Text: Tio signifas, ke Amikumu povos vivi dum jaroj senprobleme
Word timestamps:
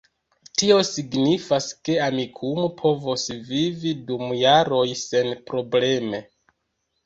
Tio 0.61 0.77
signifas, 0.87 1.67
ke 1.89 1.97
Amikumu 2.07 2.65
povos 2.81 3.27
vivi 3.53 3.95
dum 4.11 4.27
jaroj 4.41 4.83
senprobleme 5.07 6.27